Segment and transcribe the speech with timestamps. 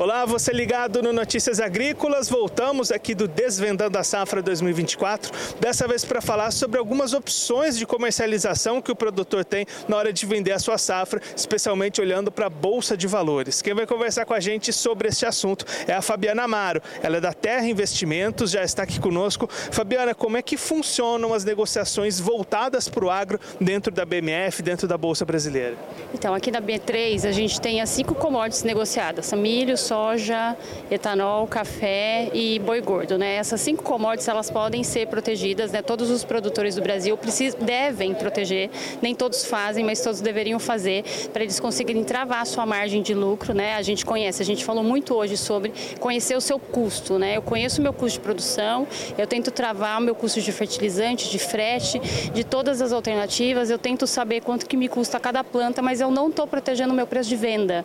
[0.00, 2.26] Olá, você ligado no Notícias Agrícolas.
[2.26, 5.30] Voltamos aqui do Desvendando a Safra 2024.
[5.60, 10.10] Dessa vez para falar sobre algumas opções de comercialização que o produtor tem na hora
[10.10, 13.60] de vender a sua safra, especialmente olhando para a Bolsa de Valores.
[13.60, 16.80] Quem vai conversar com a gente sobre este assunto é a Fabiana Amaro.
[17.02, 19.50] Ela é da Terra Investimentos, já está aqui conosco.
[19.50, 24.88] Fabiana, como é que funcionam as negociações voltadas para o agro dentro da BMF, dentro
[24.88, 25.76] da Bolsa Brasileira?
[26.14, 30.56] Então, aqui na B3 a gente tem as cinco commodities negociadas: milho, soja,
[30.88, 33.18] etanol, café e boi gordo.
[33.18, 33.34] Né?
[33.34, 35.82] Essas cinco commodities elas podem ser protegidas, né?
[35.82, 38.70] todos os produtores do Brasil precisam, devem proteger,
[39.02, 43.14] nem todos fazem, mas todos deveriam fazer para eles conseguirem travar a sua margem de
[43.14, 43.52] lucro.
[43.52, 43.74] Né?
[43.74, 47.18] A gente conhece, a gente falou muito hoje sobre conhecer o seu custo.
[47.18, 47.36] Né?
[47.36, 48.86] Eu conheço o meu custo de produção,
[49.18, 51.98] eu tento travar o meu custo de fertilizante, de frete,
[52.32, 56.12] de todas as alternativas, eu tento saber quanto que me custa cada planta, mas eu
[56.12, 57.84] não estou protegendo o meu preço de venda.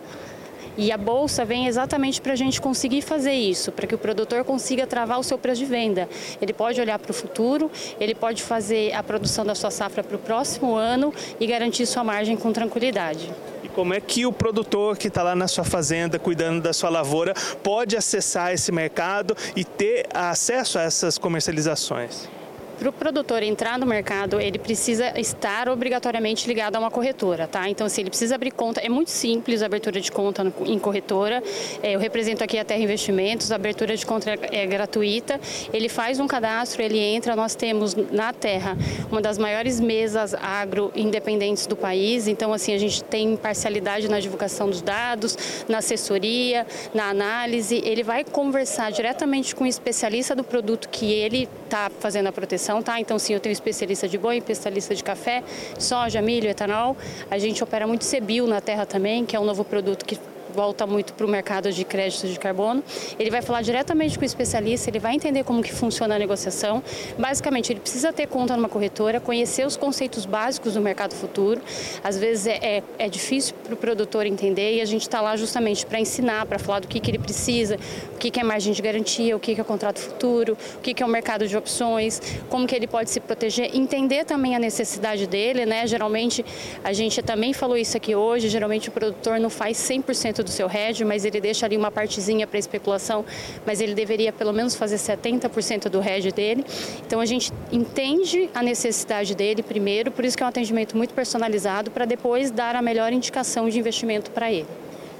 [0.77, 4.43] E a bolsa vem exatamente para a gente conseguir fazer isso, para que o produtor
[4.43, 6.09] consiga travar o seu preço de venda.
[6.41, 10.15] Ele pode olhar para o futuro, ele pode fazer a produção da sua safra para
[10.15, 13.31] o próximo ano e garantir sua margem com tranquilidade.
[13.63, 16.89] E como é que o produtor que está lá na sua fazenda, cuidando da sua
[16.89, 22.34] lavoura, pode acessar esse mercado e ter acesso a essas comercializações?
[22.77, 27.69] Para o produtor entrar no mercado, ele precisa estar obrigatoriamente ligado a uma corretora, tá?
[27.69, 31.41] Então, se ele precisa abrir conta, é muito simples a abertura de conta em corretora.
[31.81, 35.39] É, eu represento aqui a Terra Investimentos, a abertura de conta é gratuita.
[35.71, 37.33] Ele faz um cadastro, ele entra.
[37.33, 38.77] Nós temos na Terra
[39.09, 42.27] uma das maiores mesas agro independentes do país.
[42.27, 45.37] Então, assim, a gente tem parcialidade na divulgação dos dados,
[45.69, 47.81] na assessoria, na análise.
[47.85, 52.64] Ele vai conversar diretamente com o especialista do produto que ele está fazendo a proteção
[52.81, 52.99] tá?
[52.99, 55.43] Então, sim, eu tenho especialista de boi, especialista de café,
[55.77, 56.95] soja, milho, etanol.
[57.29, 60.17] A gente opera muito Cebil na terra também, que é um novo produto que
[60.55, 62.81] volta muito para o mercado de crédito de carbono.
[63.19, 66.81] Ele vai falar diretamente com o especialista, ele vai entender como que funciona a negociação.
[67.19, 71.61] Basicamente, ele precisa ter conta numa corretora, conhecer os conceitos básicos do mercado futuro.
[72.03, 75.35] Às vezes é, é, é difícil para o produtor entender e a gente está lá
[75.35, 77.77] justamente para ensinar, para falar do que, que ele precisa,
[78.13, 80.93] o que, que é margem de garantia, o que, que é contrato futuro, o que,
[80.93, 84.59] que é o mercado de opções, como que ele pode se proteger, entender também a
[84.59, 85.85] necessidade dele, né?
[85.85, 86.45] Geralmente,
[86.83, 90.69] a gente também falou isso aqui hoje, geralmente o produtor não faz 100% do seu
[90.71, 93.25] hedge, mas ele deixa ali uma partezinha para especulação,
[93.65, 96.63] mas ele deveria pelo menos fazer 70% do hedge dele.
[97.05, 101.13] Então a gente entende a necessidade dele primeiro, por isso que é um atendimento muito
[101.13, 104.67] personalizado para depois dar a melhor indicação de investimento para ele.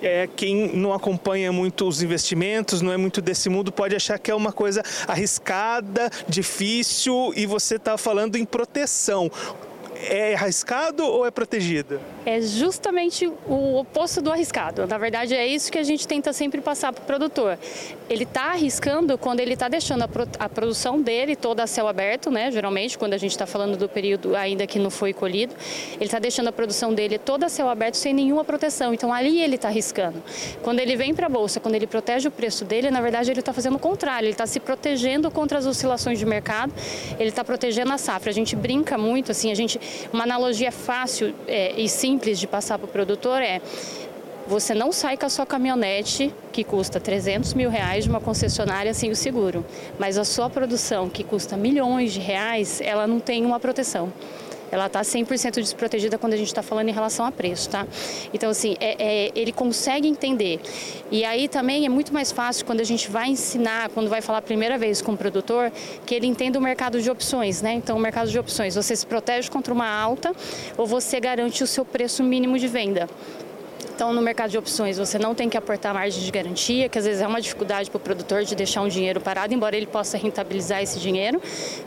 [0.02, 4.30] É, quem não acompanha muito os investimentos, não é muito desse mundo, pode achar que
[4.30, 9.32] é uma coisa arriscada, difícil e você está falando em proteção
[10.08, 12.00] é arriscado ou é protegida?
[12.26, 14.88] É justamente o oposto do arriscado.
[14.88, 17.60] Na verdade, é isso que a gente tenta sempre passar para o produtor.
[18.10, 21.88] Ele está arriscando quando ele está deixando a, pro, a, produção dele toda a céu
[21.88, 22.50] aberto, né?
[22.50, 25.54] Geralmente, quando a gente está falando do período ainda que não foi colhido,
[25.96, 28.92] ele está deixando a produção dele toda a céu aberto sem nenhuma proteção.
[28.92, 30.24] Então, ali ele está arriscando.
[30.64, 33.40] Quando ele vem para a bolsa, quando ele protege o preço dele, na verdade, ele
[33.40, 34.26] está fazendo o contrário.
[34.26, 36.74] Ele está se protegendo contra as oscilações de mercado.
[37.20, 38.32] Ele está protegendo a safra.
[38.32, 39.80] A gente brinca muito, assim, a gente
[40.12, 43.62] uma analogia fácil é, e simples de passar para o produtor é
[44.48, 48.94] você não sai com a sua caminhonete que custa 300 mil reais de uma concessionária
[48.94, 49.66] sem o seguro,
[49.98, 54.14] mas a sua produção que custa milhões de reais, ela não tem uma proteção
[54.76, 57.88] ela está 100% desprotegida quando a gente está falando em relação a preço, tá?
[58.34, 60.60] Então, assim, é, é, ele consegue entender.
[61.10, 64.40] E aí também é muito mais fácil quando a gente vai ensinar, quando vai falar
[64.40, 65.72] a primeira vez com o produtor,
[66.06, 67.74] que ele entenda o mercado de opções, né?
[67.74, 70.36] Então, o mercado de opções, você se protege contra uma alta
[70.78, 73.08] ou você garante o seu preço mínimo de venda.
[73.94, 77.06] Então, no mercado de opções, você não tem que aportar margem de garantia, que às
[77.06, 80.18] vezes é uma dificuldade para o produtor de deixar um dinheiro parado, embora ele possa
[80.18, 81.42] rentabilizar esse dinheiro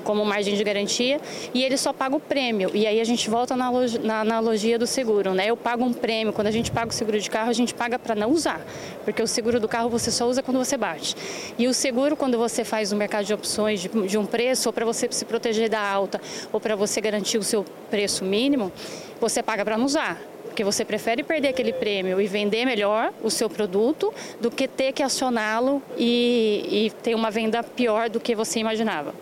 [0.04, 1.20] como margem de garantia,
[1.53, 2.70] e ele só paga o prêmio.
[2.75, 3.70] E aí a gente volta na,
[4.03, 5.47] na analogia do seguro, né?
[5.47, 7.98] Eu pago um prêmio, quando a gente paga o seguro de carro, a gente paga
[7.98, 8.60] para não usar,
[9.04, 11.16] porque o seguro do carro você só usa quando você bate.
[11.59, 14.72] E o seguro, quando você faz o mercado de opções de, de um preço, ou
[14.72, 16.21] para você se proteger da alta,
[16.53, 18.72] ou para você garantir o seu preço mínimo,
[19.21, 20.21] você paga para não usar
[20.59, 24.91] porque você prefere perder aquele prêmio e vender melhor o seu produto do que ter
[24.91, 29.15] que acioná-lo e, e ter uma venda pior do que você imaginava.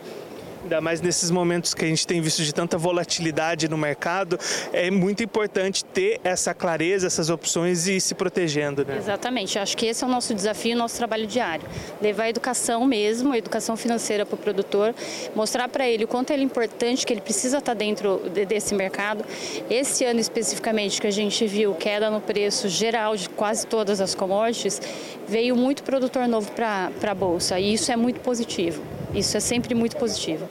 [0.62, 4.38] Ainda mais nesses momentos que a gente tem visto de tanta volatilidade no mercado,
[4.73, 8.85] é muito importante ter essa clareza, essas opções e ir se protegendo.
[8.85, 8.97] Né?
[8.97, 11.67] Exatamente, acho que esse é o nosso desafio, o nosso trabalho diário.
[12.00, 14.94] Levar a educação mesmo, a educação financeira para o produtor,
[15.35, 19.25] mostrar para ele o quanto é importante, que ele precisa estar tá dentro desse mercado.
[19.70, 24.14] Esse ano especificamente que a gente viu queda no preço geral de quase todas as
[24.14, 24.81] commodities,
[25.29, 28.95] veio muito produtor novo para a Bolsa e isso é muito positivo.
[29.17, 30.49] Isso é sempre muito positivo.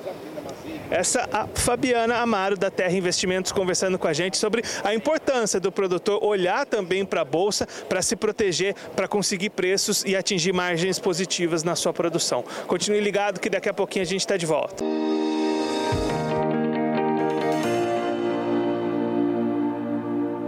[0.90, 5.72] Essa a Fabiana Amaro da Terra Investimentos conversando com a gente sobre a importância do
[5.72, 11.00] produtor olhar também para a bolsa para se proteger, para conseguir preços e atingir margens
[11.00, 12.44] positivas na sua produção.
[12.68, 14.84] Continue ligado que daqui a pouquinho a gente está de volta.